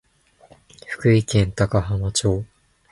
[0.87, 2.43] 福井県高浜町